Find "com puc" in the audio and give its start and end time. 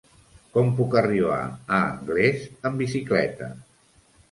0.53-0.95